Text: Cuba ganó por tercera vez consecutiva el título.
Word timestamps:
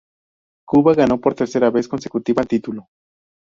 Cuba 0.65 0.95
ganó 0.95 1.21
por 1.21 1.35
tercera 1.35 1.69
vez 1.69 1.87
consecutiva 1.87 2.41
el 2.41 2.47
título. 2.47 2.87